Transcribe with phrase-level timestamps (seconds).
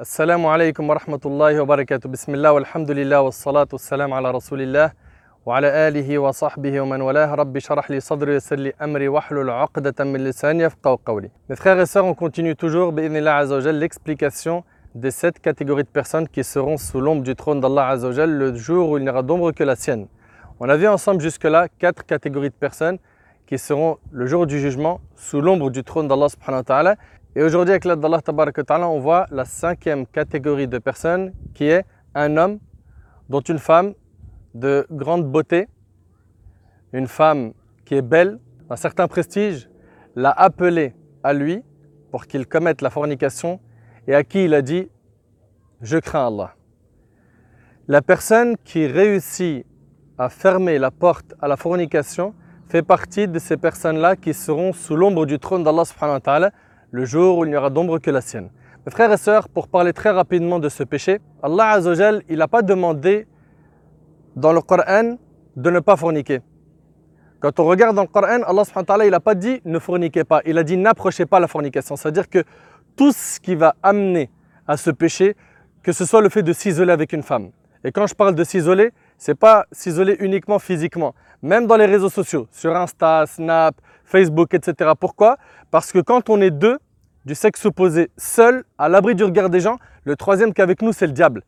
[0.00, 4.92] السلام عليكم ورحمة الله وبركاته بسم الله والحمد لله والصلاة والسلام على رسول الله
[5.46, 10.24] وعلى آله وصحبه ومن والاه رب شرح لي صدري ويسر لي أمري واحلل عقدة من
[10.24, 15.10] لساني يفقهوا قولي Mes frères et sœurs, on continue toujours بإذن عز وجل l'explication des
[15.10, 18.88] sept catégories de personnes qui seront sous l'ombre du trône d'Allah wa Jal le jour
[18.88, 20.06] où il n'y aura d'ombre que la sienne.
[20.60, 22.98] On a vu ensemble jusque-là quatre catégories de personnes
[23.46, 26.96] qui seront le jour du jugement sous l'ombre du trône d'Allah subhanahu wa ta'ala.
[27.36, 28.20] Et aujourd'hui, avec l'aide d'Allah
[28.88, 31.84] on voit la cinquième catégorie de personnes qui est
[32.14, 32.58] un homme
[33.28, 33.94] dont une femme
[34.54, 35.68] de grande beauté,
[36.92, 37.52] une femme
[37.84, 39.70] qui est belle, d'un certain prestige,
[40.16, 41.62] l'a appelé à lui
[42.10, 43.60] pour qu'il commette la fornication
[44.08, 44.88] et à qui il a dit
[45.82, 46.56] Je crains Allah.
[47.86, 49.64] La personne qui réussit
[50.18, 52.34] à fermer la porte à la fornication
[52.68, 56.50] fait partie de ces personnes-là qui seront sous l'ombre du trône d'Allah subhanahu
[56.90, 58.50] le jour où il n'y aura d'ombre que la sienne.
[58.84, 62.48] Mes frères et sœurs, pour parler très rapidement de ce péché, Allah Azzawajal, il n'a
[62.48, 63.26] pas demandé
[64.36, 65.16] dans le Coran
[65.56, 66.40] de ne pas forniquer.
[67.40, 69.78] Quand on regarde dans le Coran, Allah subhanahu wa ta'ala, il n'a pas dit ne
[69.78, 71.96] forniquez pas, il a dit n'approchez pas la fornication.
[71.96, 72.44] C'est-à-dire que
[72.96, 74.30] tout ce qui va amener
[74.66, 75.36] à ce péché,
[75.82, 77.50] que ce soit le fait de s'isoler avec une femme.
[77.82, 82.10] Et quand je parle de s'isoler, c'est pas s'isoler uniquement physiquement, même dans les réseaux
[82.10, 83.74] sociaux, sur Insta, Snap,
[84.10, 84.90] Facebook, etc.
[84.98, 85.36] Pourquoi?
[85.70, 86.78] Parce que quand on est deux,
[87.24, 90.82] du sexe opposé, seul, à l'abri du regard des gens, le troisième qui est avec
[90.82, 91.42] nous, c'est le diable.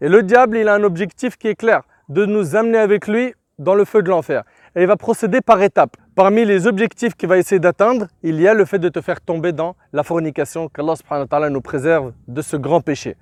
[0.00, 3.34] Et le diable, il a un objectif qui est clair, de nous amener avec lui
[3.58, 4.44] dans le feu de l'enfer.
[4.74, 5.96] Et il va procéder par étapes.
[6.14, 9.20] Parmi les objectifs qu'il va essayer d'atteindre, il y a le fait de te faire
[9.20, 13.16] tomber dans la fornication, qu'Allah subhanahu nous préserve de ce grand péché.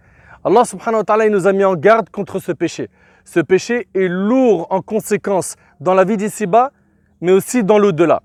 [0.45, 0.63] Allah
[1.31, 2.89] nous a mis en garde contre ce péché.
[3.25, 6.71] Ce péché est lourd en conséquences dans la vie d'ici-bas,
[7.21, 8.23] mais aussi dans l'au-delà.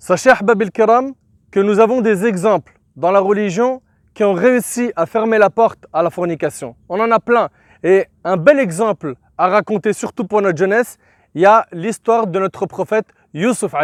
[0.00, 1.12] Sachez, Ahbab kiram
[1.50, 3.82] que nous avons des exemples dans la religion
[4.14, 6.76] qui ont réussi à fermer la porte à la fornication.
[6.88, 7.48] On en a plein.
[7.82, 10.98] Et un bel exemple à raconter, surtout pour notre jeunesse,
[11.34, 13.74] il y a l'histoire de notre prophète Yusuf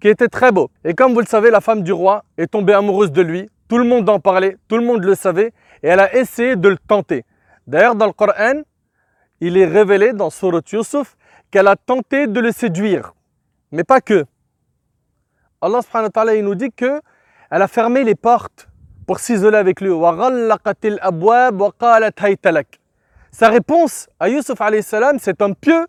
[0.00, 0.70] qui était très beau.
[0.84, 3.48] Et comme vous le savez, la femme du roi est tombée amoureuse de lui.
[3.68, 6.68] Tout le monde en parlait, tout le monde le savait, et elle a essayé de
[6.68, 7.24] le tenter.
[7.66, 8.62] D'ailleurs, dans le Coran,
[9.40, 11.16] il est révélé dans Surat Yusuf
[11.50, 13.14] qu'elle a tenté de le séduire.
[13.70, 14.26] Mais pas que.
[15.62, 17.00] Allah subhanahu wa ta'ala nous dit que
[17.52, 18.68] elle a fermé les portes
[19.06, 19.90] pour s'isoler avec lui.
[23.30, 25.86] Sa réponse à Yusuf alayhi salam, c'est un pieux,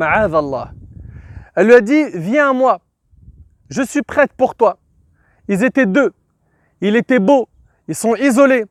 [0.00, 0.72] Allah.
[1.54, 2.80] Elle lui a dit, viens à moi,
[3.70, 4.78] je suis prête pour toi.
[5.46, 6.12] Ils étaient deux,
[6.80, 7.48] il était beau,
[7.86, 8.64] ils sont isolés,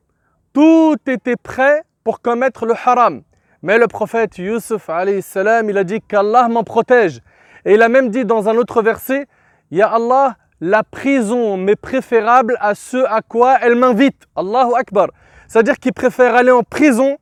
[0.52, 3.22] tout était prêt pour commettre le haram.
[3.62, 4.90] Mais le prophète Yusuf
[5.22, 7.22] salam, il a dit qu'Allah m'en protège.
[7.64, 9.26] Et il a même dit dans un autre verset,
[9.74, 14.28] Ya Allah, la prison m'est préférable à ce à quoi elle m'invite.
[14.36, 15.08] Allahu Akbar.
[15.48, 17.18] C'est-à-dire qu'il préfère aller en prison,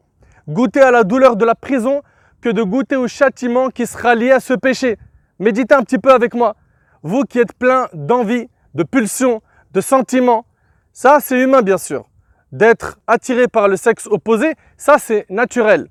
[0.47, 2.03] goûter à la douleur de la prison,
[2.43, 4.99] que de goûter au châtiment qui sera lié à ce péché.
[5.39, 6.55] Méditez un petit peu avec moi.
[7.03, 9.41] Vous qui êtes plein d'envie, de pulsions,
[9.73, 10.45] de sentiments,
[10.93, 12.05] ça c'est humain bien sûr.
[12.53, 15.89] D'être attiré par le sexe opposé, ça c'est naturel.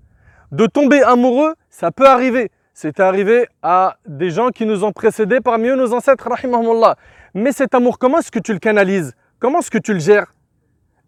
[0.51, 2.51] De tomber amoureux, ça peut arriver.
[2.73, 6.95] C'est arrivé à des gens qui nous ont précédés, parmi eux nos ancêtres, rahimahumullah.
[7.33, 9.13] Mais cet amour, comment est-ce que tu le canalises?
[9.39, 10.33] Comment est-ce que tu le gères?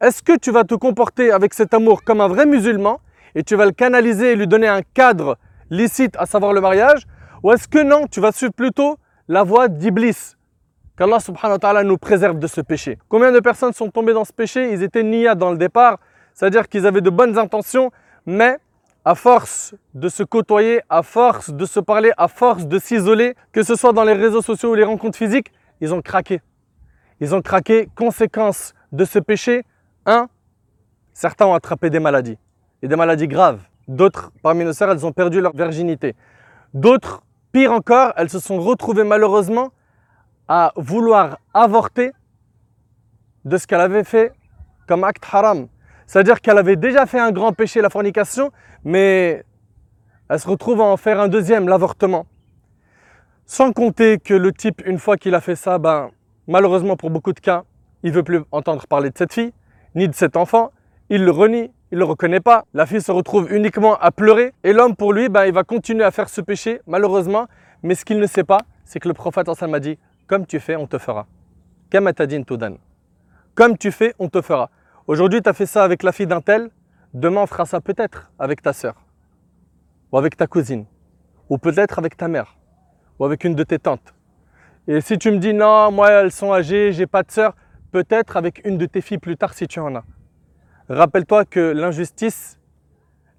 [0.01, 2.99] Est-ce que tu vas te comporter avec cet amour comme un vrai musulman
[3.35, 5.37] et tu vas le canaliser et lui donner un cadre
[5.69, 7.03] licite, à savoir le mariage?
[7.43, 8.97] Ou est-ce que non, tu vas suivre plutôt
[9.29, 10.35] la voie d'Iblis
[10.97, 12.99] Qu'Allah subhanahu wa ta'ala nous préserve de ce péché?
[13.07, 14.73] Combien de personnes sont tombées dans ce péché?
[14.73, 15.97] Ils étaient niya dans le départ,
[16.33, 17.89] c'est-à-dire qu'ils avaient de bonnes intentions,
[18.25, 18.57] mais
[19.05, 23.63] à force de se côtoyer, à force de se parler, à force de s'isoler, que
[23.63, 26.41] ce soit dans les réseaux sociaux ou les rencontres physiques, ils ont craqué.
[27.19, 27.89] Ils ont craqué.
[27.95, 29.63] Conséquence de ce péché,
[30.05, 30.29] un,
[31.13, 32.37] certains ont attrapé des maladies,
[32.81, 33.61] et des maladies graves.
[33.87, 36.15] D'autres, parmi nos sœurs, elles ont perdu leur virginité.
[36.73, 37.21] D'autres,
[37.51, 39.71] pire encore, elles se sont retrouvées malheureusement
[40.47, 42.11] à vouloir avorter
[43.43, 44.31] de ce qu'elle avait fait
[44.87, 45.67] comme acte haram.
[46.07, 48.51] C'est-à-dire qu'elle avait déjà fait un grand péché, la fornication,
[48.83, 49.43] mais
[50.29, 52.25] elle se retrouve à en faire un deuxième, l'avortement.
[53.45, 56.11] Sans compter que le type, une fois qu'il a fait ça, ben,
[56.47, 57.63] malheureusement pour beaucoup de cas,
[58.03, 59.53] il ne veut plus entendre parler de cette fille,
[59.95, 60.71] ni de cet enfant.
[61.09, 62.65] Il le renie, il ne le reconnaît pas.
[62.73, 64.53] La fille se retrouve uniquement à pleurer.
[64.63, 67.47] Et l'homme, pour lui, ben, il va continuer à faire ce péché, malheureusement.
[67.83, 70.75] Mais ce qu'il ne sait pas, c'est que le prophète m'a dit Comme tu fais,
[70.75, 71.27] on te fera.
[73.55, 74.69] Comme tu fais, on te fera.
[75.05, 76.69] Aujourd'hui, tu as fait ça avec la fille d'un tel,
[77.13, 78.95] demain, on fera ça peut-être avec ta sœur,
[80.11, 80.85] ou avec ta cousine,
[81.49, 82.55] ou peut-être avec ta mère
[83.19, 84.13] ou avec une de tes tantes.
[84.87, 87.53] Et si tu me dis non, moi elles sont âgées, j'ai pas de sœur,
[87.91, 90.03] peut-être avec une de tes filles plus tard si tu en as.
[90.89, 92.59] rappelle-toi que l'injustice,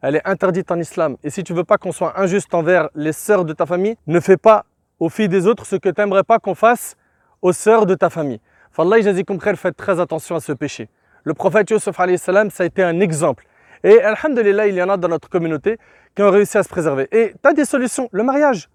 [0.01, 1.17] elle est interdite en islam.
[1.25, 4.21] Et si tu veux pas qu'on soit injuste envers les sœurs de ta famille, ne
[4.21, 4.67] fais pas
[5.01, 6.97] aux filles des autres ce que tu n'aimerais pas qu'on fasse
[7.43, 8.41] aux sœurs de ta famille.
[8.71, 10.89] Fallah jazikum khair, faites très attention à ce péché.
[11.25, 13.47] Le prophète Yusuf salam, ça a été un exemple.
[13.83, 15.79] Et alhamdulillah, il y en a dans notre communauté
[16.15, 17.09] qui ont réussi à se préserver.
[17.13, 18.69] Et tu as des solutions, le mariage.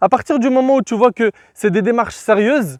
[0.00, 2.78] À partir du moment où tu vois que c'est des démarches sérieuses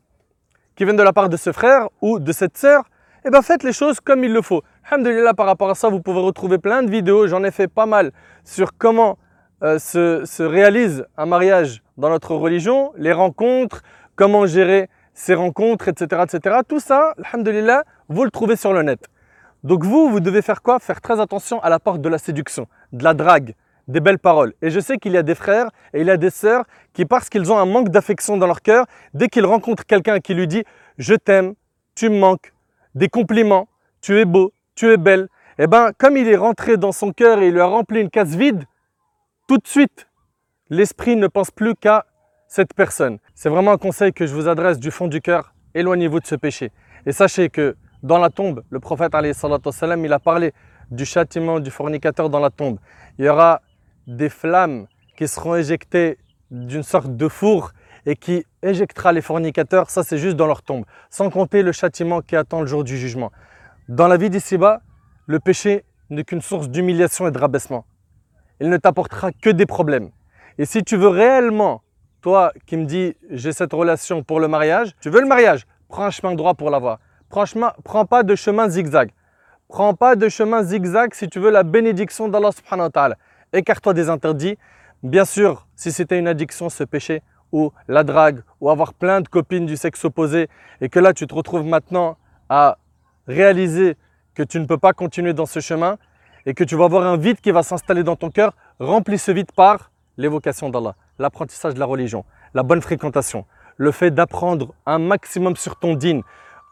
[0.75, 2.85] qui viennent de la part de ce frère ou de cette sœur,
[3.25, 4.63] eh bien faites les choses comme il le faut.
[4.89, 7.87] Alhamdulillah, par rapport à ça, vous pouvez retrouver plein de vidéos, j'en ai fait pas
[7.87, 8.13] mal,
[8.45, 9.19] sur comment
[9.63, 13.83] euh, se, réalise un mariage dans notre religion, les rencontres,
[14.17, 16.23] comment gérer ces rencontres, etc.
[16.25, 16.59] etc.
[16.67, 19.07] Tout ça, alhamdulillah, vous le trouvez sur le net.
[19.63, 20.79] Donc vous, vous devez faire quoi?
[20.79, 23.55] Faire très attention à la porte de la séduction, de la drague,
[23.89, 24.55] des belles paroles.
[24.63, 27.05] Et je sais qu'il y a des frères et il y a des sœurs qui,
[27.05, 30.47] parce qu'ils ont un manque d'affection dans leur cœur, dès qu'ils rencontrent quelqu'un qui lui
[30.47, 30.65] dit
[30.99, 31.55] «je t'aime,
[31.95, 32.53] tu me manques»,
[32.95, 33.69] des compliments,
[34.01, 35.29] «tu es beau, tu es belle»,
[35.59, 38.09] eh bien, comme il est rentré dans son cœur et il lui a rempli une
[38.09, 38.65] case vide,
[39.47, 40.09] tout de suite,
[40.71, 42.07] l'esprit ne pense plus qu'à
[42.51, 43.19] cette personne.
[43.37, 45.55] C'est vraiment un conseil que je vous adresse du fond du cœur.
[45.73, 46.73] Éloignez-vous de ce péché.
[47.07, 49.13] Et sachez que dans la tombe, le prophète
[49.71, 50.53] salam, il a parlé
[50.91, 52.79] du châtiment du fornicateur dans la tombe.
[53.19, 53.63] Il y aura
[54.09, 56.19] des flammes qui seront éjectées
[56.51, 57.71] d'une sorte de four
[58.05, 62.21] et qui éjectera les fornicateurs, ça c'est juste dans leur tombe, sans compter le châtiment
[62.21, 63.31] qui attend le jour du jugement.
[63.89, 64.81] Dans la vie d'ici-bas,
[65.27, 67.85] le péché n'est qu'une source d'humiliation et de rabaissement.
[68.61, 70.11] Il ne t'apportera que des problèmes.
[70.59, 71.83] Et si tu veux réellement,
[72.21, 76.05] toi qui me dis j'ai cette relation pour le mariage, tu veux le mariage, prends
[76.05, 76.99] un chemin droit pour l'avoir.
[77.29, 79.11] Franchement, prends pas de chemin zigzag.
[79.69, 83.17] Prends pas de chemin zigzag si tu veux la bénédiction d'Allah subhanahu wa
[83.53, 84.59] écarte-toi des interdits.
[85.03, 87.23] Bien sûr, si c'était une addiction, ce péché,
[87.53, 90.49] ou la drague, ou avoir plein de copines du sexe opposé,
[90.81, 92.17] et que là tu te retrouves maintenant
[92.49, 92.79] à
[93.27, 93.97] réaliser
[94.35, 95.99] que tu ne peux pas continuer dans ce chemin,
[96.47, 99.31] et que tu vas avoir un vide qui va s'installer dans ton cœur, remplis ce
[99.31, 99.90] vide par
[100.21, 102.25] l'évocation d'Allah, l'apprentissage de la religion,
[102.55, 103.47] la bonne fréquentation,
[103.77, 106.23] le fait d'apprendre un maximum sur ton dîne.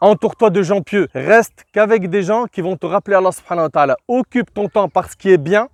[0.01, 1.09] Entoure-toi de gens pieux.
[1.13, 3.97] Reste qu'avec des gens qui vont te rappeler Allah subhanahu wa ta'ala.
[4.07, 5.67] Occupe ton temps par ce qui est bien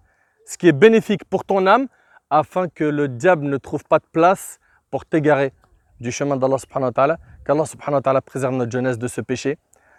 [0.45, 1.87] ce qui est bénéfique pour ton âme,
[2.29, 4.59] afin que le diable ne trouve pas de place
[4.91, 5.51] pour t'égarer
[5.99, 9.21] du chemin d'Allah subhanahu wa ta'ala, qu'Allah subhanahu wa ta'ala préserve notre jeunesse de ce
[9.21, 9.57] péché,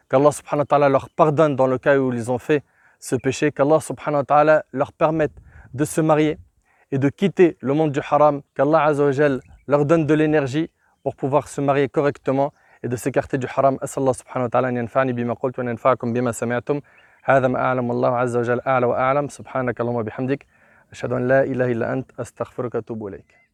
[0.09, 2.63] qu'Allah subhanahu wa ta'ala leur pardonne dans le cas où ils ont fait
[2.99, 5.33] ce péché, qu'Allah subhanahu wa ta'ala leur permette
[5.75, 6.39] de se marier
[6.93, 8.93] et de quitter le monde du haram, qu'Allah
[9.67, 10.71] leur donne de l'énergie
[11.03, 12.53] pour pouvoir se marier correctement
[12.83, 13.79] et de s'écarter du haram.
[13.81, 16.81] As'Allah subhanahu wa ta'ala yanfa'ni bima qult wa yanfa'akum bima sami'atum.
[17.27, 20.47] هذا ما أعلم والله عز وجل أعلى وأعلم سبحانك اللهم وبحمدك
[20.93, 23.46] أشهد أن لا إله إلا أنت أستغفرك وأتوب إليك